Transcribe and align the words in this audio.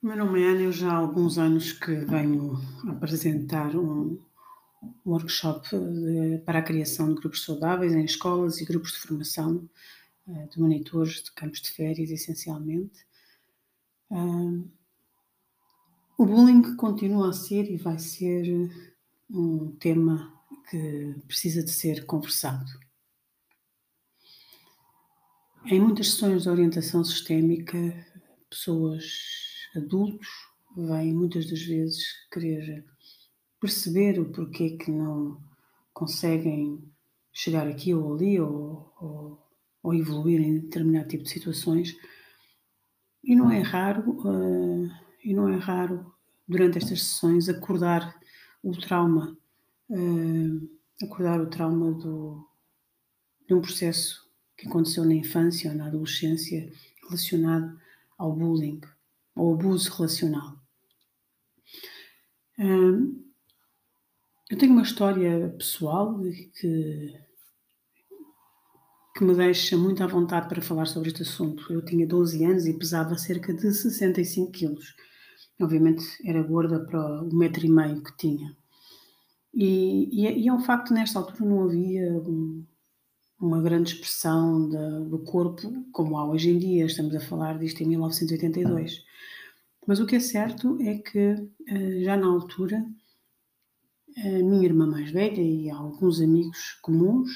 Meu 0.00 0.16
nome 0.16 0.40
é 0.40 0.46
Ana, 0.46 0.60
eu 0.60 0.70
já 0.70 0.92
há 0.92 0.96
alguns 0.96 1.38
anos 1.38 1.72
que 1.72 1.92
venho 1.92 2.52
apresentar 2.88 3.74
um 3.74 4.16
workshop 5.04 5.68
de, 5.70 6.38
para 6.46 6.60
a 6.60 6.62
criação 6.62 7.08
de 7.08 7.20
grupos 7.20 7.42
saudáveis 7.42 7.92
em 7.92 8.04
escolas 8.04 8.60
e 8.60 8.64
grupos 8.64 8.92
de 8.92 8.98
formação 8.98 9.68
uh, 10.28 10.48
de 10.50 10.60
monitores 10.60 11.20
de 11.24 11.32
campos 11.32 11.60
de 11.60 11.72
férias, 11.72 12.12
essencialmente. 12.12 13.04
O 16.16 16.24
bullying 16.24 16.76
continua 16.76 17.30
a 17.30 17.32
ser 17.32 17.68
e 17.68 17.76
vai 17.76 17.98
ser 17.98 18.70
um 19.28 19.72
tema 19.80 20.32
que 20.70 21.16
precisa 21.26 21.60
de 21.60 21.72
ser 21.72 22.06
conversado. 22.06 22.70
Em 25.66 25.80
muitas 25.80 26.12
sessões 26.12 26.44
de 26.44 26.48
orientação 26.48 27.02
sistémica, 27.02 27.76
pessoas 28.48 29.47
adultos 29.76 30.28
vêm 30.76 31.12
muitas 31.12 31.48
das 31.48 31.62
vezes 31.62 32.04
querer 32.32 32.84
perceber 33.60 34.20
o 34.20 34.30
porquê 34.30 34.76
que 34.76 34.90
não 34.90 35.40
conseguem 35.92 36.82
chegar 37.32 37.66
aqui 37.66 37.92
ou 37.94 38.14
ali 38.14 38.40
ou, 38.40 38.92
ou, 39.00 39.48
ou 39.82 39.94
evoluir 39.94 40.40
em 40.40 40.60
determinado 40.60 41.08
tipo 41.08 41.24
de 41.24 41.30
situações. 41.30 41.96
E 43.22 43.34
não 43.34 43.50
é 43.50 43.60
raro, 43.60 44.10
uh, 44.10 44.88
e 45.24 45.34
não 45.34 45.48
é 45.48 45.56
raro 45.56 46.14
durante 46.46 46.78
estas 46.78 47.02
sessões 47.02 47.48
acordar 47.48 48.18
o 48.62 48.72
trauma, 48.72 49.36
uh, 49.90 50.70
acordar 51.02 51.40
o 51.40 51.50
trauma 51.50 51.92
do, 51.92 52.48
de 53.46 53.54
um 53.54 53.60
processo 53.60 54.28
que 54.56 54.68
aconteceu 54.68 55.04
na 55.04 55.14
infância 55.14 55.70
ou 55.70 55.76
na 55.76 55.86
adolescência 55.86 56.72
relacionado 57.02 57.78
ao 58.16 58.32
bullying 58.32 58.80
ou 59.38 59.54
abuso 59.54 59.92
relacional. 59.94 60.56
eu 64.50 64.58
tenho 64.58 64.72
uma 64.72 64.82
história 64.82 65.54
pessoal 65.58 66.20
que, 66.20 67.14
que 69.16 69.24
me 69.24 69.34
deixa 69.34 69.76
muito 69.76 70.02
à 70.02 70.06
vontade 70.06 70.48
para 70.48 70.62
falar 70.62 70.86
sobre 70.86 71.10
este 71.10 71.22
assunto. 71.22 71.72
Eu 71.72 71.84
tinha 71.84 72.06
12 72.06 72.44
anos 72.44 72.66
e 72.66 72.78
pesava 72.78 73.16
cerca 73.16 73.54
de 73.54 73.72
65 73.72 74.50
quilos. 74.52 74.94
Obviamente 75.60 76.04
era 76.24 76.42
gorda 76.42 76.84
para 76.84 77.22
o 77.22 77.34
metro 77.34 77.64
e 77.64 77.70
meio 77.70 78.02
que 78.02 78.16
tinha. 78.16 78.56
E, 79.54 80.22
e, 80.22 80.26
é, 80.26 80.38
e 80.38 80.48
é 80.48 80.52
um 80.52 80.60
facto, 80.60 80.92
nesta 80.92 81.18
altura 81.18 81.44
não 81.44 81.64
havia 81.64 82.20
uma 83.40 83.62
grande 83.62 83.92
expressão 83.92 84.68
de, 84.68 85.08
do 85.08 85.18
corpo 85.20 85.84
como 85.92 86.16
há 86.18 86.28
hoje 86.28 86.50
em 86.50 86.58
dia. 86.58 86.86
Estamos 86.86 87.14
a 87.14 87.20
falar 87.20 87.58
disto 87.58 87.82
em 87.82 87.86
1982. 87.86 89.04
Mas 89.86 90.00
o 90.00 90.06
que 90.06 90.16
é 90.16 90.20
certo 90.20 90.76
é 90.80 90.98
que 90.98 91.34
eh, 91.66 92.00
já 92.02 92.16
na 92.16 92.26
altura 92.26 92.84
a 94.16 94.42
minha 94.42 94.64
irmã 94.64 94.86
mais 94.86 95.10
velha 95.10 95.40
e 95.40 95.70
alguns 95.70 96.20
amigos 96.20 96.78
comuns 96.82 97.30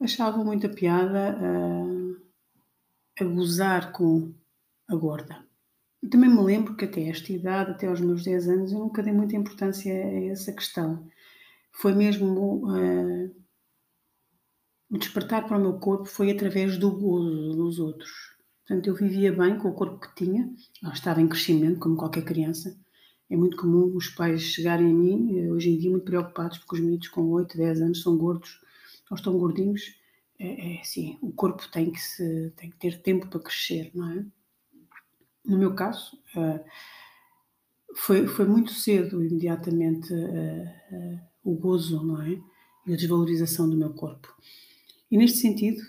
achavam 0.00 0.44
muita 0.44 0.68
piada 0.68 1.36
a, 1.38 3.22
a 3.22 3.24
gozar 3.24 3.92
com 3.92 4.34
a 4.88 4.94
gorda. 4.94 5.44
Também 6.10 6.28
me 6.28 6.42
lembro 6.42 6.76
que 6.76 6.84
até 6.84 7.08
esta 7.08 7.32
idade, 7.32 7.70
até 7.70 7.86
aos 7.86 8.00
meus 8.00 8.24
10 8.24 8.48
anos, 8.48 8.72
eu 8.72 8.80
nunca 8.80 9.02
dei 9.02 9.12
muita 9.12 9.36
importância 9.36 9.92
a 9.92 10.24
essa 10.26 10.52
questão. 10.52 11.08
Foi 11.70 11.94
mesmo 11.94 12.66
uh, 12.68 13.41
o 14.92 14.98
despertar 14.98 15.46
para 15.48 15.56
o 15.56 15.60
meu 15.60 15.72
corpo 15.78 16.04
foi 16.04 16.30
através 16.30 16.76
do 16.76 16.90
gozo 16.90 17.56
dos 17.56 17.78
outros. 17.78 18.10
Portanto, 18.60 18.86
eu 18.86 18.94
vivia 18.94 19.32
bem 19.32 19.56
com 19.56 19.68
o 19.68 19.74
corpo 19.74 19.98
que 19.98 20.14
tinha, 20.14 20.54
eu 20.82 20.90
estava 20.90 21.22
em 21.22 21.26
crescimento, 21.26 21.80
como 21.80 21.96
qualquer 21.96 22.22
criança. 22.22 22.78
É 23.30 23.34
muito 23.34 23.56
comum 23.56 23.96
os 23.96 24.08
pais 24.10 24.42
chegarem 24.42 24.90
a 24.90 24.94
mim, 24.94 25.38
eh, 25.38 25.50
hoje 25.50 25.70
em 25.70 25.78
dia, 25.78 25.90
muito 25.90 26.04
preocupados, 26.04 26.58
porque 26.58 26.74
os 26.74 26.80
miúdos 26.82 27.08
com 27.08 27.22
8, 27.30 27.56
10 27.56 27.80
anos 27.80 28.02
são 28.02 28.18
gordos 28.18 28.60
ou 29.10 29.16
estão 29.16 29.38
gordinhos. 29.38 29.80
É, 30.38 30.74
é 30.74 30.80
assim, 30.82 31.18
o 31.22 31.32
corpo 31.32 31.66
tem 31.72 31.90
que, 31.90 31.98
se, 31.98 32.52
tem 32.56 32.68
que 32.68 32.76
ter 32.76 33.00
tempo 33.00 33.28
para 33.28 33.40
crescer, 33.40 33.90
não 33.94 34.10
é? 34.10 34.26
No 35.46 35.58
meu 35.58 35.74
caso, 35.74 36.18
uh, 36.36 36.62
foi, 37.96 38.26
foi 38.26 38.44
muito 38.44 38.72
cedo, 38.72 39.24
imediatamente, 39.24 40.12
uh, 40.12 41.20
o 41.42 41.54
gozo, 41.54 42.04
não 42.04 42.20
é? 42.20 42.38
E 42.86 42.92
a 42.92 42.96
desvalorização 42.96 43.70
do 43.70 43.76
meu 43.76 43.94
corpo. 43.94 44.28
E 45.12 45.18
neste 45.18 45.40
sentido, 45.40 45.82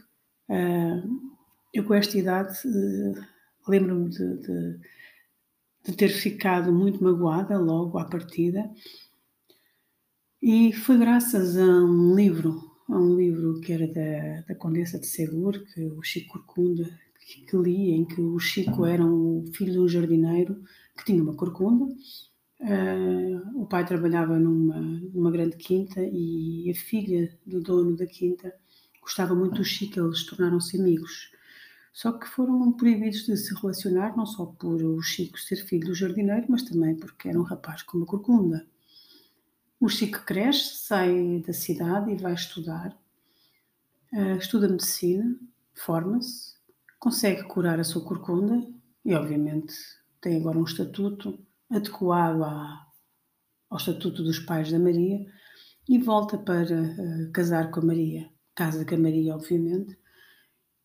eu, 1.74 1.86
com 1.86 1.94
esta 1.94 2.18
idade, 2.18 2.60
uh, 2.68 3.26
lembro-me 3.66 4.10
de, 4.10 4.38
de, 4.38 4.80
de, 5.86 5.94
ter 5.96 6.10
ficado 6.10 6.74
muito 6.74 7.02
magoada 7.02 7.58
logo 7.58 7.98
à 7.98 8.04
partida, 8.04 8.70
e 10.42 10.74
foi 10.74 10.98
graças 10.98 11.58
a 11.58 11.64
um 11.64 12.14
livro, 12.14 12.70
a 12.90 12.98
um 12.98 13.16
livro 13.16 13.62
que 13.62 13.72
era 13.72 13.88
da, 13.88 14.42
da 14.42 14.56
Condessa 14.56 15.00
de 15.00 15.08
Segur, 15.08 15.58
que 15.74 15.86
o 15.86 16.04
Chico 16.04 16.34
Corcunda, 16.34 16.84
que, 17.18 17.46
que 17.46 17.56
li, 17.56 17.92
em 17.92 18.04
que 18.04 18.20
o 18.20 18.38
Chico 18.40 18.86
era 18.86 19.06
um 19.06 19.46
filho 19.54 19.72
de 19.72 19.80
um 19.80 19.88
jardineiro 19.88 20.62
que 20.98 21.06
tinha 21.06 21.24
uma 21.24 21.34
corcunda. 21.34 21.86
Uh, 22.60 23.62
o 23.62 23.66
pai 23.68 23.86
trabalhava 23.86 24.38
numa, 24.38 24.82
numa 24.82 25.32
grande 25.32 25.56
quinta 25.56 26.02
e 26.02 26.70
a 26.70 26.76
filha 26.76 27.34
do 27.46 27.62
dono 27.62 27.96
da 27.96 28.06
quinta 28.06 28.54
gostava 29.04 29.36
muito 29.36 29.56
do 29.56 29.64
Chico, 29.64 30.00
eles 30.00 30.24
tornaram-se 30.24 30.80
amigos. 30.80 31.32
Só 31.92 32.12
que 32.12 32.28
foram 32.28 32.72
proibidos 32.72 33.26
de 33.26 33.38
se 33.38 33.54
relacionar, 33.54 34.18
não 34.18 34.26
só 34.26 34.46
por 34.46 34.82
o 34.82 35.02
Chico 35.02 35.40
ser 35.40 35.58
filho 35.58 35.88
do 35.88 35.96
jardineiro, 35.96 36.48
mas 36.50 36.64
também 36.64 36.96
porque 36.96 37.30
era 37.30 37.40
um 37.40 37.44
rapaz 37.44 37.84
com 37.84 37.98
uma 37.98 38.06
corcunda. 38.06 38.66
O 39.80 39.88
Chico 39.88 40.24
cresce, 40.26 40.78
sai 40.78 41.44
da 41.46 41.54
cidade 41.54 42.12
e 42.12 42.16
vai 42.16 42.34
estudar. 42.34 42.98
Uh, 44.12 44.38
estuda 44.38 44.68
medicina, 44.68 45.36
forma-se, 45.74 46.56
consegue 46.98 47.44
curar 47.44 47.80
a 47.80 47.84
sua 47.84 48.04
corcunda 48.04 48.66
e, 49.04 49.14
obviamente, 49.14 49.76
tem 50.22 50.38
agora 50.38 50.58
um 50.58 50.64
estatuto 50.64 51.38
adequado 51.70 52.44
à, 52.44 52.88
ao 53.70 53.78
estatuto 53.78 54.24
dos 54.24 54.40
pais 54.40 54.72
da 54.72 54.80
Maria 54.80 55.26
e 55.88 56.00
volta 56.00 56.38
para 56.38 56.82
uh, 56.82 57.32
casar 57.32 57.70
com 57.70 57.82
a 57.82 57.86
Maria. 57.86 58.33
Casa 58.56 58.86
com 58.86 58.96
a 58.96 58.98
Maria, 58.98 59.36
obviamente, 59.36 59.98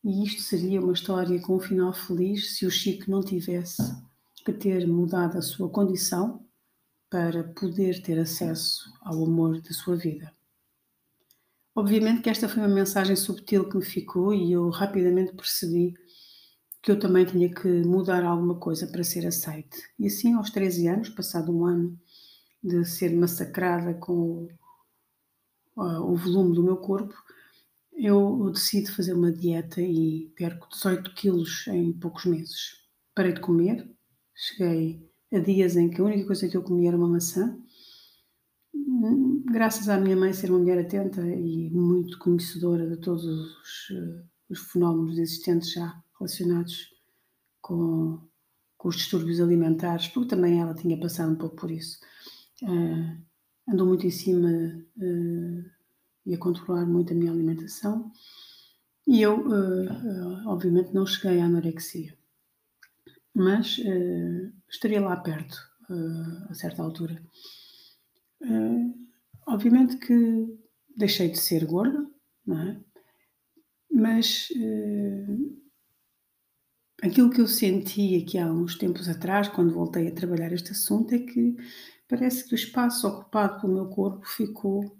e 0.03 0.23
isto 0.23 0.41
seria 0.41 0.81
uma 0.81 0.93
história 0.93 1.39
com 1.41 1.57
um 1.57 1.59
final 1.59 1.93
feliz 1.93 2.57
se 2.57 2.65
o 2.65 2.71
Chico 2.71 3.11
não 3.11 3.21
tivesse 3.21 3.83
que 4.45 4.53
ter 4.53 4.87
mudado 4.87 5.37
a 5.37 5.41
sua 5.41 5.69
condição 5.69 6.45
para 7.09 7.43
poder 7.43 8.01
ter 8.01 8.19
acesso 8.19 8.91
ao 9.01 9.23
amor 9.25 9.61
da 9.61 9.71
sua 9.71 9.95
vida. 9.95 10.33
Obviamente 11.75 12.21
que 12.21 12.29
esta 12.29 12.47
foi 12.47 12.63
uma 12.63 12.73
mensagem 12.73 13.15
subtil 13.15 13.67
que 13.67 13.77
me 13.77 13.85
ficou 13.85 14.33
e 14.33 14.51
eu 14.51 14.69
rapidamente 14.69 15.33
percebi 15.33 15.93
que 16.81 16.91
eu 16.91 16.99
também 16.99 17.25
tinha 17.25 17.53
que 17.53 17.67
mudar 17.83 18.23
alguma 18.23 18.55
coisa 18.55 18.87
para 18.87 19.03
ser 19.03 19.27
aceite. 19.27 19.77
E 19.97 20.07
assim, 20.07 20.33
aos 20.33 20.49
13 20.49 20.87
anos, 20.87 21.09
passado 21.09 21.55
um 21.55 21.65
ano 21.65 21.99
de 22.63 22.85
ser 22.85 23.15
massacrada 23.15 23.93
com 23.93 24.47
o, 25.75 25.81
o 25.81 26.15
volume 26.15 26.55
do 26.55 26.63
meu 26.63 26.77
corpo, 26.77 27.13
eu 27.99 28.49
decido 28.51 28.91
fazer 28.93 29.13
uma 29.13 29.31
dieta 29.31 29.81
e 29.81 30.31
perco 30.35 30.69
18 30.69 31.13
quilos 31.13 31.67
em 31.67 31.91
poucos 31.91 32.25
meses. 32.25 32.77
Parei 33.13 33.33
de 33.33 33.41
comer, 33.41 33.89
cheguei 34.33 35.05
a 35.33 35.39
dias 35.39 35.75
em 35.75 35.89
que 35.89 35.99
a 35.99 36.05
única 36.05 36.25
coisa 36.25 36.47
que 36.47 36.55
eu 36.55 36.63
comia 36.63 36.89
era 36.89 36.97
uma 36.97 37.09
maçã. 37.09 37.59
Graças 39.51 39.89
à 39.89 39.99
minha 39.99 40.15
mãe 40.15 40.31
ser 40.31 40.49
uma 40.49 40.59
mulher 40.59 40.79
atenta 40.79 41.21
e 41.27 41.69
muito 41.71 42.17
conhecedora 42.19 42.89
de 42.89 42.97
todos 42.97 43.25
os, 43.25 43.91
eh, 43.91 44.23
os 44.49 44.59
fenómenos 44.71 45.17
existentes 45.17 45.73
já 45.73 46.01
relacionados 46.17 46.89
com, 47.61 48.21
com, 48.77 48.87
os 48.87 48.95
distúrbios 48.95 49.41
alimentares, 49.41 50.07
porque 50.07 50.29
também 50.29 50.59
ela 50.59 50.73
tinha 50.73 50.99
passado 50.99 51.33
um 51.33 51.35
pouco 51.35 51.55
por 51.57 51.69
isso. 51.69 51.99
Uh, 52.63 53.21
andou 53.71 53.87
muito 53.87 54.05
em 54.05 54.11
cima 54.11 54.49
uh, 54.49 55.78
e 56.29 56.35
a 56.35 56.37
controlar 56.37 56.85
muito 56.85 57.11
a 57.11 57.15
minha 57.15 57.31
alimentação. 57.31 58.11
E 59.07 59.19
eu, 59.19 59.39
uh, 59.39 59.85
uh, 59.91 60.47
obviamente, 60.47 60.93
não 60.93 61.03
cheguei 61.03 61.41
à 61.41 61.45
anorexia, 61.45 62.15
mas 63.33 63.79
uh, 63.79 64.53
estaria 64.69 65.01
lá 65.01 65.17
perto 65.17 65.57
a 66.47 66.53
certa 66.53 66.83
altura. 66.83 67.19
obviamente 69.47 69.97
que 69.97 70.55
deixei 70.95 71.31
de 71.31 71.39
ser 71.39 71.65
gorda, 71.65 72.07
não 72.45 72.59
é? 72.59 72.79
Mas 73.91 74.49
aquilo 77.01 77.31
que 77.31 77.41
eu 77.41 77.47
senti 77.47 78.21
aqui 78.21 78.37
há 78.37 78.45
uns 78.45 78.77
tempos 78.77 79.09
atrás, 79.09 79.47
quando 79.47 79.73
voltei 79.73 80.07
a 80.07 80.13
trabalhar 80.13 80.53
este 80.53 80.73
assunto, 80.73 81.15
é 81.15 81.17
que 81.17 81.55
parece 82.07 82.47
que 82.47 82.53
o 82.53 82.55
espaço 82.55 83.07
ocupado 83.07 83.61
pelo 83.61 83.73
meu 83.73 83.87
corpo 83.87 84.23
ficou 84.27 84.95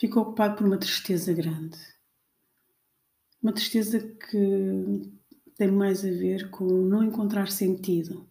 ficou 0.00 0.22
ocupado 0.22 0.56
por 0.56 0.66
uma 0.66 0.78
tristeza 0.78 1.32
grande. 1.34 1.78
Uma 3.42 3.52
tristeza 3.52 4.00
que 4.00 5.20
tem 5.56 5.70
mais 5.70 6.02
a 6.04 6.08
ver 6.08 6.50
com 6.50 6.64
não 6.64 7.04
encontrar 7.04 7.50
sentido 7.50 8.26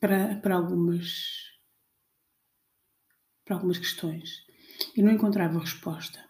para, 0.00 0.36
para 0.36 0.54
algumas 0.54 1.50
para 3.44 3.56
algumas 3.56 3.78
questões 3.78 4.46
e 4.96 5.02
não 5.02 5.10
encontrava 5.10 5.58
resposta. 5.58 6.24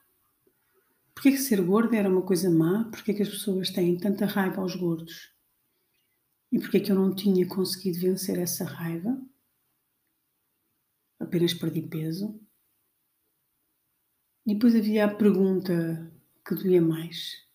Porquê 1.14 1.32
que 1.32 1.38
ser 1.38 1.60
gordo 1.60 1.94
era 1.94 2.08
uma 2.08 2.22
coisa 2.22 2.50
má? 2.50 2.88
Porquê 2.90 3.12
que 3.12 3.22
as 3.22 3.28
pessoas 3.28 3.68
têm 3.70 3.98
tanta 3.98 4.24
raiva 4.24 4.62
aos 4.62 4.74
gordos? 4.74 5.30
E 6.50 6.58
porquê 6.58 6.80
que 6.80 6.90
eu 6.90 6.96
não 6.96 7.14
tinha 7.14 7.46
conseguido 7.46 8.00
vencer 8.00 8.38
essa 8.38 8.64
raiva? 8.64 9.20
Apenas 11.20 11.52
perdi 11.52 11.82
peso. 11.82 12.41
Depois 14.44 14.74
havia 14.74 15.04
a 15.04 15.14
pergunta 15.14 16.10
que 16.44 16.56
doía 16.56 16.82
mais. 16.82 17.46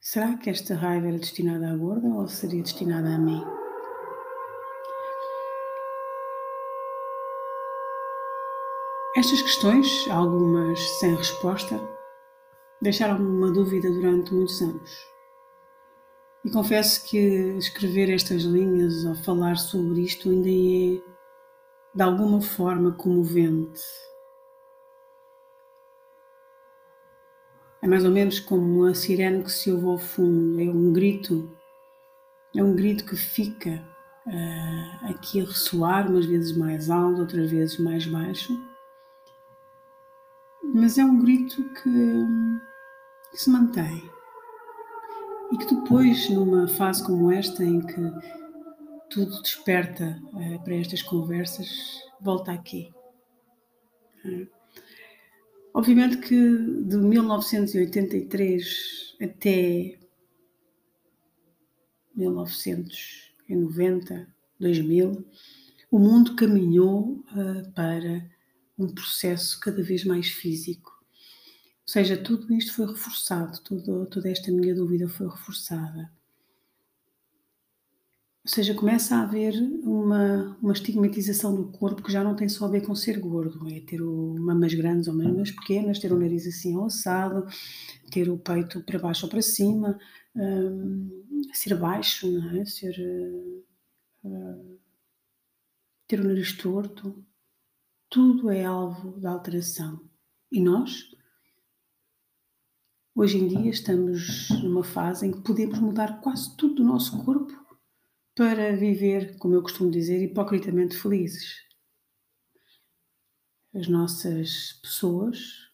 Será 0.00 0.36
que 0.36 0.50
esta 0.50 0.74
raiva 0.74 1.06
era 1.06 1.16
destinada 1.16 1.70
à 1.70 1.76
gorda 1.76 2.08
ou 2.08 2.26
seria 2.26 2.60
destinada 2.60 3.14
a 3.14 3.16
mim? 3.16 3.40
Estas 9.16 9.40
questões, 9.42 9.86
algumas 10.10 10.80
sem 10.98 11.14
resposta, 11.14 11.80
deixaram-me 12.82 13.24
uma 13.24 13.52
dúvida 13.52 13.88
durante 13.88 14.34
muitos 14.34 14.60
anos. 14.60 14.90
E 16.44 16.50
confesso 16.50 17.08
que 17.08 17.16
escrever 17.58 18.10
estas 18.10 18.42
linhas 18.42 19.04
ou 19.04 19.14
falar 19.14 19.56
sobre 19.56 20.00
isto 20.00 20.30
ainda 20.30 20.48
é, 20.48 21.00
de 21.94 22.02
alguma 22.02 22.40
forma, 22.40 22.90
comovente. 22.90 23.80
É 27.86 27.88
mais 27.88 28.04
ou 28.04 28.10
menos 28.10 28.40
como 28.40 28.80
uma 28.80 28.94
sirene 28.96 29.44
que 29.44 29.52
se 29.52 29.70
ouve 29.70 29.86
ao 29.86 29.96
fundo, 29.96 30.60
é 30.60 30.64
um 30.64 30.92
grito, 30.92 31.56
é 32.52 32.60
um 32.60 32.74
grito 32.74 33.04
que 33.04 33.14
fica 33.14 33.80
uh, 34.26 35.06
aqui 35.08 35.40
a 35.40 35.44
ressoar, 35.44 36.10
umas 36.10 36.26
vezes 36.26 36.56
mais 36.56 36.90
alto, 36.90 37.20
outras 37.20 37.48
vezes 37.48 37.78
mais 37.78 38.04
baixo. 38.04 38.52
Mas 40.74 40.98
é 40.98 41.04
um 41.04 41.16
grito 41.20 41.62
que, 41.74 42.24
que 43.30 43.40
se 43.40 43.48
mantém. 43.48 44.02
E 45.52 45.56
que 45.56 45.72
depois, 45.72 46.28
numa 46.28 46.66
fase 46.66 47.06
como 47.06 47.30
esta, 47.30 47.62
em 47.62 47.80
que 47.82 48.12
tudo 49.10 49.40
desperta 49.42 50.20
uh, 50.32 50.64
para 50.64 50.74
estas 50.74 51.02
conversas, 51.02 51.68
volta 52.20 52.50
aqui. 52.50 52.92
Uh, 54.24 54.55
obviamente 55.76 56.16
que 56.16 56.34
de 56.34 56.96
1983 56.96 59.14
até 59.20 59.98
1990, 62.14 64.26
2000, 64.58 65.28
o 65.90 65.98
mundo 65.98 66.34
caminhou 66.34 67.22
uh, 67.30 67.70
para 67.74 68.26
um 68.78 68.88
processo 68.88 69.60
cada 69.60 69.82
vez 69.82 70.02
mais 70.02 70.28
físico. 70.28 70.98
Ou 71.86 71.92
seja, 71.92 72.16
tudo 72.16 72.50
isto 72.54 72.72
foi 72.72 72.86
reforçado, 72.86 73.60
tudo, 73.60 74.06
toda 74.06 74.30
esta 74.30 74.50
minha 74.50 74.74
dúvida 74.74 75.06
foi 75.06 75.28
reforçada. 75.28 76.10
Ou 78.46 78.54
seja, 78.54 78.74
começa 78.74 79.16
a 79.16 79.22
haver 79.22 79.54
uma, 79.82 80.56
uma 80.62 80.72
estigmatização 80.72 81.52
do 81.52 81.66
corpo 81.66 82.00
que 82.00 82.12
já 82.12 82.22
não 82.22 82.36
tem 82.36 82.48
só 82.48 82.66
a 82.66 82.68
ver 82.68 82.86
com 82.86 82.94
ser 82.94 83.18
gordo, 83.18 83.68
é 83.68 83.80
ter 83.80 84.00
o, 84.00 84.36
mamas 84.38 84.72
grandes 84.72 85.08
ou 85.08 85.14
mamas 85.14 85.50
pequenas, 85.50 85.98
ter 85.98 86.12
o 86.12 86.18
nariz 86.18 86.46
assim 86.46 86.76
alçado, 86.76 87.44
ter 88.08 88.30
o 88.30 88.38
peito 88.38 88.80
para 88.84 89.00
baixo 89.00 89.26
ou 89.26 89.30
para 89.30 89.42
cima, 89.42 89.98
um, 90.36 91.42
ser 91.52 91.74
baixo, 91.74 92.30
não 92.30 92.60
é? 92.60 92.64
ser, 92.64 92.94
uh, 94.22 94.78
ter 96.06 96.20
o 96.20 96.24
nariz 96.24 96.52
torto, 96.52 97.26
tudo 98.08 98.48
é 98.48 98.64
alvo 98.64 99.18
da 99.18 99.32
alteração. 99.32 100.00
E 100.52 100.60
nós? 100.60 101.10
Hoje 103.12 103.38
em 103.38 103.48
dia 103.48 103.70
estamos 103.70 104.50
numa 104.62 104.84
fase 104.84 105.26
em 105.26 105.32
que 105.32 105.40
podemos 105.40 105.80
mudar 105.80 106.20
quase 106.20 106.56
tudo 106.56 106.76
do 106.76 106.84
nosso 106.84 107.24
corpo 107.24 107.65
para 108.36 108.76
viver, 108.76 109.38
como 109.38 109.54
eu 109.54 109.62
costumo 109.62 109.90
dizer, 109.90 110.22
hipocritamente 110.22 110.96
felizes. 110.96 111.64
As 113.74 113.88
nossas 113.88 114.74
pessoas, 114.82 115.70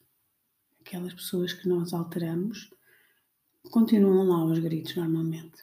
aquelas 0.81 1.13
pessoas 1.13 1.53
que 1.53 1.69
nós 1.69 1.93
alteramos, 1.93 2.71
continuam 3.71 4.29
lá 4.29 4.37
aos 4.37 4.61
gritos 4.61 4.95
normalmente. 4.95 5.61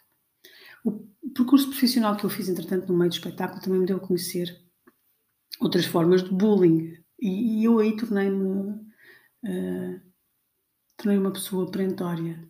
O 0.84 1.08
percurso 1.34 1.70
profissional 1.70 2.18
que 2.18 2.26
eu 2.26 2.30
fiz, 2.30 2.50
entretanto, 2.50 2.92
no 2.92 2.98
meio 2.98 3.10
do 3.10 3.14
espetáculo 3.14 3.62
também 3.62 3.80
me 3.80 3.86
deu 3.86 3.98
a 3.98 4.02
conhecer 4.02 4.62
outras 5.60 5.86
formas 5.86 6.22
de 6.22 6.30
bullying. 6.30 7.02
E, 7.18 7.62
e 7.62 7.64
eu 7.64 7.80
aí 7.80 7.96
tornei-me 7.96 8.72
uh, 9.46 10.02
tornei 10.98 11.18
uma 11.18 11.32
pessoa 11.32 11.72
perentória 11.72 12.46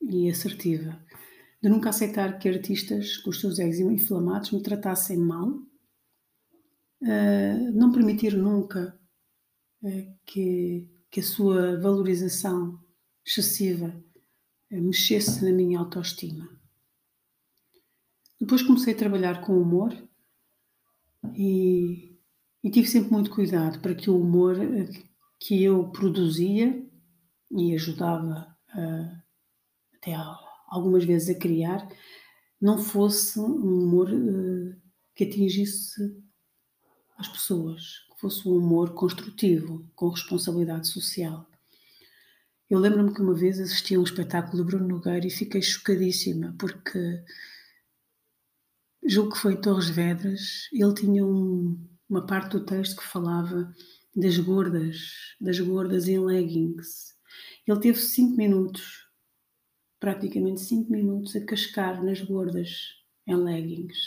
e 0.00 0.30
assertiva. 0.30 1.04
De 1.62 1.68
nunca 1.68 1.90
aceitar 1.90 2.38
que 2.38 2.48
artistas 2.48 3.16
com 3.18 3.30
os 3.30 3.40
seus 3.40 3.58
egos 3.58 3.78
inflamados 3.78 4.50
me 4.50 4.62
tratassem 4.62 5.16
mal, 5.16 5.48
uh, 7.02 7.72
não 7.72 7.92
permitir 7.92 8.36
nunca 8.36 8.98
uh, 9.82 10.18
que, 10.26 10.88
que 11.10 11.20
a 11.20 11.22
sua 11.22 11.80
valorização 11.80 12.80
excessiva 13.24 13.94
mexesse 14.70 15.44
na 15.44 15.52
minha 15.52 15.78
autoestima. 15.78 16.48
Depois 18.40 18.62
comecei 18.62 18.94
a 18.94 18.96
trabalhar 18.96 19.42
com 19.42 19.60
humor 19.60 19.94
e 21.36 22.12
e 22.62 22.70
tive 22.70 22.86
sempre 22.86 23.10
muito 23.10 23.30
cuidado 23.30 23.80
para 23.80 23.94
que 23.94 24.08
o 24.08 24.20
humor 24.20 24.56
eh, 24.58 24.88
que 25.40 25.62
eu 25.64 25.88
produzia 25.90 26.86
e 27.50 27.74
ajudava 27.74 28.56
a, 28.68 29.22
até 29.96 30.14
algumas 30.72 31.04
vezes 31.04 31.28
a 31.28 31.38
criar 31.38 31.86
não 32.60 32.78
fosse 32.78 33.38
um 33.38 33.44
humor 33.44 34.10
uh, 34.10 34.74
que 35.14 35.24
atingisse 35.24 36.00
as 37.18 37.28
pessoas, 37.28 37.98
que 38.14 38.20
fosse 38.20 38.48
um 38.48 38.56
humor 38.56 38.94
construtivo, 38.94 39.86
com 39.94 40.08
responsabilidade 40.08 40.88
social. 40.88 41.46
Eu 42.70 42.78
lembro-me 42.78 43.12
que 43.12 43.20
uma 43.20 43.34
vez 43.34 43.60
assisti 43.60 43.94
a 43.94 44.00
um 44.00 44.04
espetáculo 44.04 44.56
de 44.56 44.70
Bruno 44.70 44.88
Nogueira 44.88 45.26
e 45.26 45.30
fiquei 45.30 45.60
chocadíssima, 45.60 46.54
porque 46.58 47.22
julgo 49.04 49.32
que 49.32 49.38
foi 49.38 49.52
em 49.54 49.60
Torres 49.60 49.90
Vedras, 49.90 50.68
ele 50.72 50.94
tinha 50.94 51.26
um, 51.26 51.78
uma 52.08 52.24
parte 52.24 52.52
do 52.52 52.64
texto 52.64 52.96
que 52.96 53.04
falava 53.06 53.74
das 54.16 54.38
gordas, 54.38 54.98
das 55.40 55.60
gordas 55.60 56.08
em 56.08 56.18
leggings. 56.18 57.12
Ele 57.66 57.80
teve 57.80 57.98
cinco 57.98 58.36
minutos, 58.36 59.01
praticamente 60.02 60.60
cinco 60.60 60.90
minutos, 60.90 61.36
a 61.36 61.40
cascar 61.44 62.02
nas 62.02 62.20
gordas 62.20 62.96
em 63.24 63.36
leggings. 63.36 63.98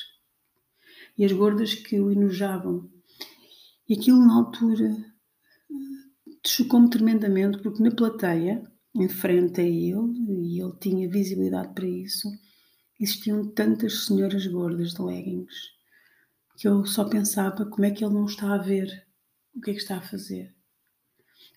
E 1.17 1.23
as 1.23 1.31
gordas 1.31 1.73
que 1.73 1.97
o 2.01 2.11
enojavam. 2.11 2.91
E 3.87 3.93
aquilo 3.93 4.19
na 4.19 4.35
altura 4.35 4.93
chocou-me 6.45 6.89
tremendamente, 6.89 7.59
porque 7.59 7.81
na 7.81 7.91
plateia, 7.91 8.61
em 8.93 9.07
frente 9.07 9.61
a 9.61 9.63
ele, 9.63 10.11
e 10.27 10.61
ele 10.61 10.73
tinha 10.81 11.09
visibilidade 11.09 11.73
para 11.73 11.87
isso, 11.87 12.29
existiam 12.99 13.47
tantas 13.53 14.05
senhoras 14.05 14.45
gordas 14.47 14.91
de 14.91 15.01
leggings 15.01 15.55
que 16.57 16.67
eu 16.67 16.85
só 16.85 17.05
pensava 17.05 17.65
como 17.65 17.85
é 17.85 17.91
que 17.91 18.03
ele 18.03 18.13
não 18.13 18.25
está 18.25 18.53
a 18.53 18.57
ver 18.57 19.07
o 19.53 19.61
que 19.61 19.71
é 19.71 19.73
que 19.73 19.79
está 19.79 19.97
a 19.97 20.01
fazer. 20.01 20.54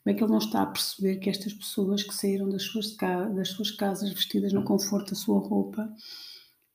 Como 0.08 0.16
é 0.16 0.18
que 0.20 0.24
ele 0.24 0.32
não 0.32 0.38
está 0.38 0.62
a 0.62 0.66
perceber 0.66 1.16
que 1.16 1.28
estas 1.28 1.52
pessoas 1.52 2.02
que 2.02 2.14
saíram 2.14 2.48
das 2.48 2.62
suas, 2.62 2.96
das 2.96 3.50
suas 3.50 3.70
casas 3.70 4.10
vestidas 4.10 4.54
no 4.54 4.64
conforto 4.64 5.10
da 5.10 5.14
sua 5.14 5.38
roupa 5.38 5.94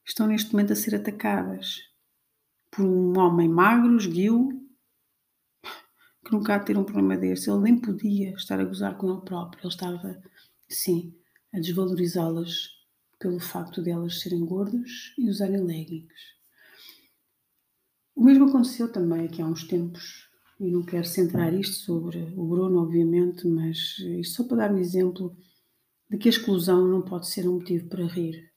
estão 0.06 0.28
neste 0.28 0.54
momento 0.54 0.72
a 0.72 0.76
ser 0.76 0.94
atacadas 0.94 1.80
por 2.70 2.86
um 2.86 3.18
homem 3.18 3.50
magro, 3.50 3.98
esguio, 3.98 4.50
que 6.24 6.32
nunca 6.32 6.54
há 6.54 6.58
de 6.60 6.66
ter 6.68 6.78
um 6.78 6.84
problema 6.84 7.18
desse. 7.18 7.50
Ele 7.50 7.62
nem 7.62 7.82
podia 7.82 8.36
estar 8.36 8.60
a 8.60 8.66
gozar 8.66 9.00
com 9.00 9.12
ele 9.12 9.22
próprio. 9.22 9.62
Ele 9.62 9.74
estava, 9.74 10.22
sim, 10.70 11.12
a 11.52 11.60
desvalorizá-las 11.60 12.70
pelo 13.18 13.40
facto 13.40 13.82
de 13.82 13.90
elas 13.90 14.22
serem 14.22 14.46
gordas 14.46 15.12
e 15.18 15.28
usarem 15.28 15.60
leggings. 15.60 16.14
O 18.16 18.24
mesmo 18.24 18.48
aconteceu 18.48 18.92
também 18.92 19.26
aqui 19.26 19.42
há 19.42 19.48
uns 19.48 19.64
tempos, 19.64 20.30
e 20.64 20.72
não 20.72 20.82
quero 20.82 21.06
centrar 21.06 21.54
isto 21.54 21.76
sobre 21.76 22.20
o 22.36 22.46
Bruno, 22.46 22.82
obviamente, 22.82 23.46
mas 23.48 23.98
isto 24.00 24.38
só 24.38 24.44
para 24.46 24.58
dar 24.58 24.72
um 24.72 24.78
exemplo 24.78 25.36
de 26.10 26.18
que 26.18 26.30
a 26.30 26.32
exclusão 26.32 26.88
não 26.88 27.02
pode 27.02 27.28
ser 27.28 27.48
um 27.48 27.56
motivo 27.56 27.88
para 27.90 28.06
rir. 28.06 28.50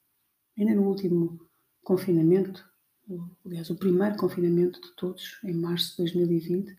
Ainda 0.57 0.75
no 0.75 0.87
último 0.87 1.41
confinamento, 1.83 2.65
aliás, 3.45 3.71
o 3.71 3.77
primeiro 3.77 4.17
confinamento 4.17 4.81
de 4.81 4.95
todos, 4.95 5.39
em 5.45 5.53
março 5.53 5.91
de 5.93 5.97
2020, 5.99 6.77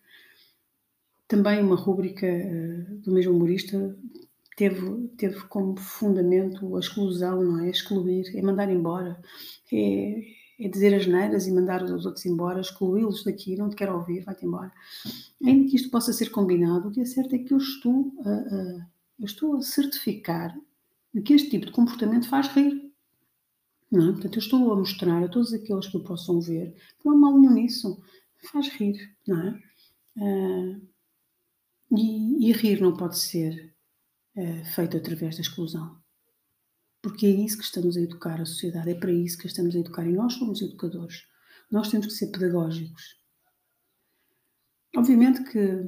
também 1.27 1.61
uma 1.61 1.75
rúbrica 1.75 2.25
uh, 2.25 2.95
do 2.99 3.11
mesmo 3.11 3.33
humorista 3.33 3.97
teve, 4.55 5.07
teve 5.17 5.41
como 5.47 5.77
fundamento 5.77 6.75
a 6.75 6.79
exclusão, 6.79 7.43
não 7.43 7.59
é? 7.59 7.69
Excluir, 7.69 8.35
é 8.35 8.41
mandar 8.41 8.69
embora, 8.71 9.21
é, 9.71 10.21
é 10.59 10.67
dizer 10.67 10.93
as 10.93 11.05
neiras 11.05 11.45
e 11.45 11.51
mandar 11.51 11.83
os 11.83 12.05
outros 12.05 12.25
embora, 12.25 12.59
excluí-los 12.59 13.23
daqui, 13.23 13.55
não 13.55 13.69
te 13.69 13.75
quero 13.75 13.95
ouvir, 13.95 14.23
vai-te 14.23 14.45
embora. 14.45 14.71
Ainda 15.43 15.69
que 15.69 15.75
isto 15.75 15.89
possa 15.89 16.11
ser 16.11 16.29
combinado, 16.29 16.87
o 16.87 16.91
que 16.91 17.01
é 17.01 17.05
certo 17.05 17.35
é 17.35 17.39
que 17.39 17.53
eu 17.53 17.57
estou 17.57 18.11
a, 18.25 18.29
a, 18.29 18.87
eu 19.19 19.25
estou 19.25 19.55
a 19.55 19.61
certificar 19.61 20.57
que 21.23 21.33
este 21.33 21.49
tipo 21.49 21.65
de 21.65 21.71
comportamento 21.71 22.27
faz 22.29 22.47
rir. 22.47 22.91
Não 23.91 24.09
é? 24.09 24.11
Portanto, 24.11 24.35
eu 24.35 24.39
estou 24.39 24.73
a 24.73 24.75
mostrar 24.75 25.23
a 25.23 25.29
todos 25.29 25.53
aqueles 25.53 25.87
que 25.87 25.97
o 25.97 26.03
possam 26.03 26.41
ver 26.41 26.73
que 26.99 27.05
não 27.05 27.13
há 27.13 27.17
mal 27.17 27.39
nenhum 27.39 27.53
nisso, 27.53 28.01
faz 28.51 28.67
rir, 28.69 29.15
não 29.25 29.41
é? 29.41 29.61
Uh, 30.17 30.81
e, 31.95 32.49
e, 32.49 32.51
rir 32.51 32.81
não 32.81 32.97
pode 32.97 33.17
ser 33.17 33.73
uh, 34.35 34.65
feito 34.73 34.97
através 34.97 35.35
da 35.35 35.41
exclusão. 35.41 35.97
Porque 37.01 37.25
é 37.25 37.29
isso 37.29 37.57
que 37.57 37.63
estamos 37.63 37.95
a 37.95 38.01
educar 38.01 38.41
a 38.41 38.45
sociedade, 38.45 38.89
é 38.89 38.95
para 38.95 39.11
isso 39.11 39.37
que 39.37 39.47
estamos 39.47 39.75
a 39.75 39.79
educar. 39.79 40.05
E 40.07 40.13
nós 40.13 40.33
somos 40.33 40.61
educadores. 40.61 41.23
Nós 41.71 41.89
temos 41.89 42.07
que 42.07 42.13
ser 42.13 42.27
pedagógicos. 42.27 43.17
Obviamente 44.95 45.43
que 45.43 45.87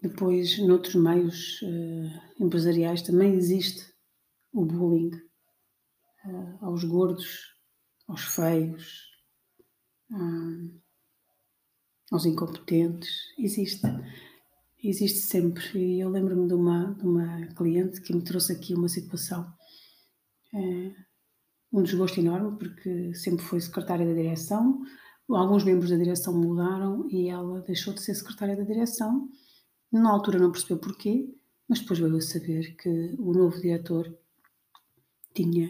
depois, 0.00 0.58
noutros 0.58 0.94
meios 0.94 1.60
uh, 1.62 2.44
empresariais, 2.44 3.02
também 3.02 3.34
existe 3.34 3.84
o 4.52 4.64
bullying 4.64 5.10
uh, 6.24 6.64
aos 6.64 6.84
gordos, 6.84 7.54
aos 8.06 8.22
feios, 8.22 9.08
uh, 10.12 10.80
aos 12.12 12.26
incompetentes. 12.26 13.10
Existe. 13.38 13.82
Existe 14.82 15.20
sempre. 15.20 15.76
E 15.76 16.00
eu 16.00 16.08
lembro-me 16.08 16.46
de 16.46 16.54
uma, 16.54 16.94
de 16.94 17.04
uma 17.04 17.46
cliente 17.54 18.00
que 18.00 18.14
me 18.14 18.22
trouxe 18.22 18.52
aqui 18.52 18.74
uma 18.74 18.88
situação 18.88 19.52
um 21.72 21.82
desgosto 21.82 22.20
enorme, 22.20 22.58
porque 22.58 23.14
sempre 23.14 23.44
foi 23.44 23.60
secretária 23.60 24.06
da 24.06 24.14
direção. 24.14 24.82
Alguns 25.28 25.64
membros 25.64 25.90
da 25.90 25.96
direção 25.96 26.34
mudaram 26.34 27.06
e 27.10 27.28
ela 27.28 27.60
deixou 27.60 27.92
de 27.92 28.02
ser 28.02 28.14
secretária 28.14 28.56
da 28.56 28.64
direção. 28.64 29.28
Na 29.92 30.10
altura 30.10 30.38
não 30.38 30.50
percebeu 30.50 30.78
porquê, 30.78 31.28
mas 31.68 31.80
depois 31.80 31.98
veio 31.98 32.16
a 32.16 32.20
saber 32.20 32.76
que 32.76 33.14
o 33.18 33.32
novo 33.32 33.60
diretor 33.60 34.16
tinha 35.34 35.68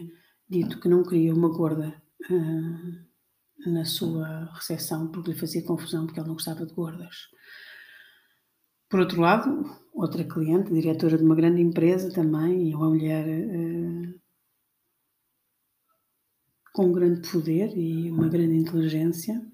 dito 0.49 0.79
que 0.79 0.87
não 0.87 1.03
queria 1.03 1.33
uma 1.33 1.49
gorda 1.49 2.01
uh, 2.31 3.69
na 3.69 3.83
sua 3.83 4.45
recepção 4.53 5.11
porque 5.11 5.31
lhe 5.31 5.37
fazia 5.37 5.63
confusão 5.63 6.05
porque 6.05 6.19
ele 6.19 6.27
não 6.27 6.35
gostava 6.35 6.65
de 6.65 6.73
gordas. 6.73 7.27
Por 8.89 9.01
outro 9.01 9.21
lado, 9.21 9.63
outra 9.93 10.23
cliente, 10.23 10.73
diretora 10.73 11.17
de 11.17 11.23
uma 11.23 11.35
grande 11.35 11.61
empresa 11.61 12.11
também, 12.11 12.73
uma 12.73 12.89
mulher 12.89 13.25
uh, 13.27 14.19
com 16.79 16.85
um 16.85 16.93
grande 16.93 17.29
poder 17.29 17.77
e 17.77 18.09
uma 18.09 18.29
grande 18.29 18.55
inteligência, 18.55 19.45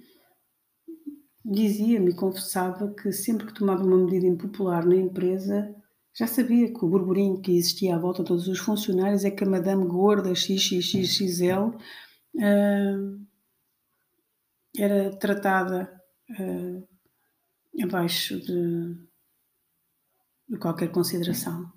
dizia-me 1.44 2.12
e 2.12 2.16
confessava 2.16 2.94
que 2.94 3.12
sempre 3.12 3.48
que 3.48 3.54
tomava 3.56 3.84
uma 3.84 3.98
medida 3.98 4.28
impopular 4.28 4.86
na 4.86 4.96
empresa, 4.96 5.74
já 6.16 6.28
sabia 6.28 6.72
que 6.72 6.86
o 6.86 6.88
burburinho 6.88 7.42
que 7.42 7.58
existia 7.58 7.96
à 7.96 7.98
volta 7.98 8.22
de 8.22 8.28
todos 8.28 8.48
os 8.48 8.60
funcionários 8.60 9.26
é 9.26 9.32
que 9.32 9.44
a 9.44 9.50
madame 9.50 9.88
gorda 9.88 10.36
XXXXL 10.36 11.76
uh, 12.36 13.26
era 14.78 15.18
tratada 15.18 15.92
uh, 16.40 16.88
abaixo 17.82 18.40
de, 18.40 19.00
de, 20.48 20.60
qualquer 20.60 20.92
consideração. 20.92 21.74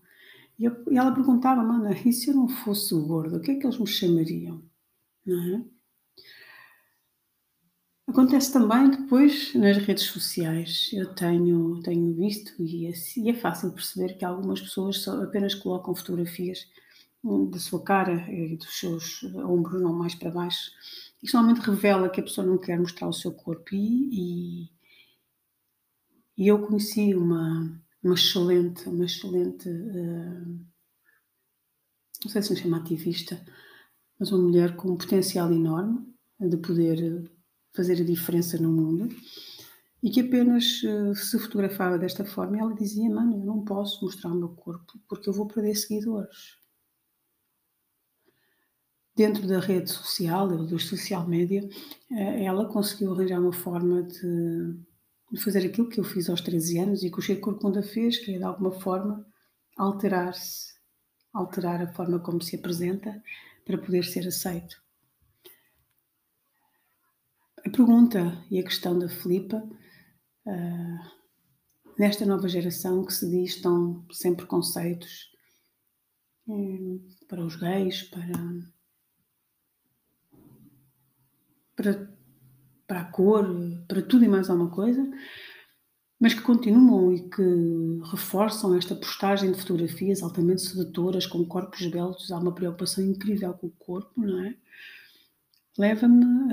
E, 0.58 0.66
eu, 0.66 0.76
e 0.90 0.98
ela 0.98 1.14
perguntava, 1.14 1.62
mana, 1.62 1.92
e 2.04 2.12
se 2.12 2.28
eu 2.28 2.34
não 2.34 2.48
fosse 2.48 2.94
gordo, 2.94 3.38
o 3.38 3.40
que 3.40 3.52
é 3.52 3.54
que 3.54 3.66
eles 3.66 3.78
me 3.78 3.86
chamariam? 3.86 4.68
Não 5.28 5.56
é? 5.56 5.64
Acontece 8.06 8.50
também 8.50 8.90
depois 8.90 9.54
nas 9.54 9.76
redes 9.76 10.04
sociais. 10.04 10.88
Eu 10.94 11.14
tenho, 11.14 11.82
tenho 11.82 12.14
visto 12.14 12.54
e 12.62 12.86
é, 12.86 12.92
é 13.30 13.34
fácil 13.34 13.70
perceber 13.70 14.14
que 14.16 14.24
algumas 14.24 14.62
pessoas 14.62 15.02
só 15.02 15.22
apenas 15.22 15.54
colocam 15.54 15.94
fotografias 15.94 16.66
da 17.50 17.58
sua 17.58 17.82
cara 17.84 18.14
e 18.32 18.56
dos 18.56 18.78
seus 18.78 19.22
ombros, 19.34 19.82
não 19.82 19.92
mais 19.92 20.14
para 20.14 20.30
baixo. 20.30 20.70
Isto 21.22 21.36
normalmente 21.36 21.66
revela 21.66 22.08
que 22.08 22.20
a 22.20 22.22
pessoa 22.22 22.46
não 22.46 22.56
quer 22.56 22.80
mostrar 22.80 23.08
o 23.08 23.12
seu 23.12 23.32
corpo. 23.32 23.74
E, 23.74 24.64
e, 24.64 24.70
e 26.38 26.48
eu 26.48 26.66
conheci 26.66 27.14
uma, 27.14 27.78
uma 28.02 28.14
excelente, 28.14 28.88
uma 28.88 29.04
excelente, 29.04 29.68
uh, 29.68 30.66
não 32.24 32.30
sei 32.30 32.40
se 32.40 32.54
me 32.54 32.58
chama 32.58 32.78
ativista, 32.78 33.44
mas 34.18 34.32
uma 34.32 34.42
mulher 34.42 34.76
com 34.76 34.90
um 34.90 34.96
potencial 34.96 35.52
enorme 35.52 36.06
de 36.40 36.56
poder 36.56 37.30
fazer 37.74 38.00
a 38.00 38.04
diferença 38.04 38.58
no 38.58 38.70
mundo 38.70 39.08
e 40.02 40.10
que 40.10 40.20
apenas 40.20 40.82
uh, 40.82 41.14
se 41.14 41.38
fotografava 41.38 41.98
desta 41.98 42.24
forma 42.24 42.58
ela 42.58 42.74
dizia, 42.74 43.10
mano, 43.10 43.36
eu 43.36 43.44
não 43.44 43.64
posso 43.64 44.04
mostrar 44.04 44.30
o 44.30 44.34
meu 44.34 44.50
corpo 44.50 44.98
porque 45.08 45.28
eu 45.28 45.32
vou 45.32 45.46
perder 45.46 45.74
seguidores. 45.74 46.56
Dentro 49.16 49.48
da 49.48 49.58
rede 49.58 49.90
social, 49.90 50.46
dos 50.46 50.86
social 50.86 51.26
media, 51.26 51.68
ela 52.08 52.66
conseguiu 52.66 53.12
arranjar 53.12 53.40
uma 53.40 53.52
forma 53.52 54.04
de, 54.04 55.40
fazer 55.42 55.66
aquilo 55.66 55.88
que 55.88 55.98
eu 55.98 56.04
fiz 56.04 56.30
aos 56.30 56.40
13 56.40 56.78
anos 56.78 57.02
e 57.02 57.10
que 57.10 57.18
o 57.18 57.20
Chico 57.20 57.40
Corcunda 57.40 57.82
fez, 57.82 58.18
que 58.18 58.36
é 58.36 58.38
de 58.38 58.44
alguma 58.44 58.70
forma 58.70 59.26
alterar-se, 59.76 60.74
alterar 61.32 61.82
a 61.82 61.92
forma 61.92 62.20
como 62.20 62.40
se 62.40 62.54
apresenta 62.54 63.20
para 63.68 63.76
poder 63.76 64.02
ser 64.02 64.26
aceito. 64.26 64.82
A 67.66 67.68
pergunta 67.68 68.42
e 68.50 68.58
a 68.58 68.62
questão 68.62 68.98
da 68.98 69.10
Filipa, 69.10 69.58
uh, 70.46 71.92
nesta 71.98 72.24
nova 72.24 72.48
geração 72.48 73.04
que 73.04 73.12
se 73.12 73.28
diz 73.28 73.56
estão 73.56 74.06
sem 74.10 74.34
preconceitos 74.34 75.30
um, 76.46 77.06
para 77.28 77.44
os 77.44 77.56
gays, 77.56 78.04
para, 78.04 78.32
para, 81.76 82.16
para 82.86 83.00
a 83.02 83.12
cor, 83.12 83.44
para 83.86 84.00
tudo 84.00 84.24
e 84.24 84.28
mais 84.28 84.48
alguma 84.48 84.70
coisa, 84.70 85.06
mas 86.20 86.34
que 86.34 86.42
continuam 86.42 87.12
e 87.12 87.28
que 87.28 88.00
reforçam 88.10 88.74
esta 88.74 88.94
postagem 88.96 89.52
de 89.52 89.58
fotografias 89.58 90.22
altamente 90.22 90.62
sedutoras, 90.62 91.26
com 91.26 91.44
corpos 91.44 91.86
belos, 91.86 92.32
há 92.32 92.38
uma 92.38 92.54
preocupação 92.54 93.04
incrível 93.04 93.54
com 93.54 93.68
o 93.68 93.70
corpo, 93.70 94.20
não 94.20 94.44
é? 94.44 94.56
Leva-me 95.78 96.52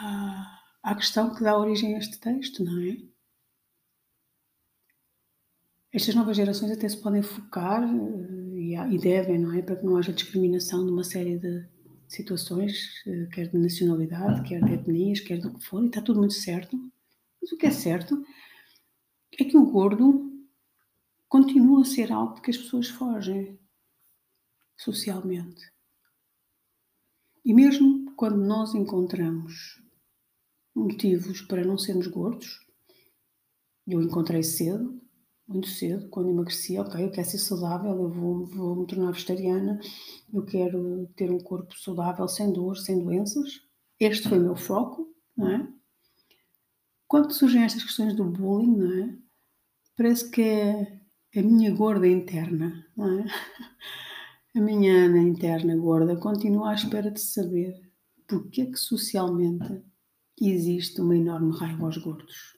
a, 0.00 0.60
à 0.82 0.94
questão 0.94 1.34
que 1.34 1.42
dá 1.42 1.56
origem 1.56 1.94
a 1.94 1.98
este 1.98 2.18
texto, 2.18 2.62
não 2.62 2.78
é? 2.82 2.98
Estas 5.90 6.14
novas 6.14 6.36
gerações 6.36 6.72
até 6.72 6.88
se 6.88 7.00
podem 7.00 7.22
focar 7.22 7.84
eh, 7.84 8.88
e, 8.90 8.98
devem, 8.98 9.38
não 9.38 9.54
é? 9.54 9.62
Para 9.62 9.76
que 9.76 9.86
não 9.86 9.96
haja 9.96 10.12
discriminação 10.12 10.84
numa 10.84 11.04
série 11.04 11.38
de 11.38 11.66
situações, 12.08 13.02
eh, 13.06 13.28
quer 13.32 13.48
de 13.48 13.56
nacionalidade, 13.56 14.42
quer 14.46 14.62
de 14.62 14.74
etnias, 14.74 15.20
quer 15.20 15.38
do 15.38 15.54
que 15.54 15.64
for, 15.64 15.82
e 15.82 15.86
está 15.86 16.02
tudo 16.02 16.18
muito 16.18 16.34
certo 16.34 16.76
mas 17.44 17.52
o 17.52 17.58
que 17.58 17.66
é 17.66 17.70
certo 17.70 18.24
é 19.38 19.44
que 19.44 19.56
o 19.56 19.70
gordo 19.70 20.32
continua 21.28 21.82
a 21.82 21.84
ser 21.84 22.10
algo 22.10 22.40
que 22.40 22.50
as 22.50 22.56
pessoas 22.56 22.88
fogem 22.88 23.60
socialmente. 24.78 25.70
E 27.44 27.52
mesmo 27.52 28.14
quando 28.16 28.38
nós 28.38 28.74
encontramos 28.74 29.82
motivos 30.74 31.42
para 31.42 31.66
não 31.66 31.76
sermos 31.76 32.06
gordos, 32.06 32.60
eu 33.86 34.00
encontrei 34.00 34.42
cedo, 34.42 34.98
muito 35.46 35.68
cedo, 35.68 36.08
quando 36.08 36.30
emagreci, 36.30 36.78
ok, 36.78 37.04
eu 37.04 37.10
quero 37.10 37.28
ser 37.28 37.36
saudável, 37.36 37.90
eu 37.90 38.08
vou, 38.08 38.46
vou 38.46 38.76
me 38.76 38.86
tornar 38.86 39.12
vegetariana, 39.12 39.78
eu 40.32 40.42
quero 40.46 41.06
ter 41.14 41.30
um 41.30 41.38
corpo 41.38 41.78
saudável, 41.78 42.26
sem 42.26 42.50
dor, 42.50 42.78
sem 42.78 42.98
doenças. 42.98 43.60
Este 44.00 44.30
foi 44.30 44.38
o 44.38 44.42
meu 44.42 44.56
foco, 44.56 45.14
não 45.36 45.50
é? 45.50 45.83
Quando 47.08 47.32
surgem 47.32 47.62
estas 47.62 47.84
questões 47.84 48.14
do 48.14 48.24
bullying, 48.24 48.76
não 48.76 49.04
é? 49.04 49.18
Parece 49.96 50.30
que 50.30 50.42
é 50.42 51.00
a 51.36 51.42
minha 51.42 51.74
gorda 51.74 52.06
interna, 52.06 52.86
não 52.96 53.20
é? 53.20 53.24
A 54.56 54.60
minha 54.60 55.06
Ana 55.06 55.18
interna 55.18 55.76
gorda 55.76 56.14
continua 56.14 56.70
à 56.70 56.74
espera 56.74 57.10
de 57.10 57.20
saber 57.20 57.74
porque 58.28 58.62
é 58.62 58.66
que 58.66 58.76
socialmente 58.76 59.82
existe 60.40 61.00
uma 61.00 61.16
enorme 61.16 61.56
raiva 61.58 61.86
aos 61.86 61.96
gordos. 61.96 62.56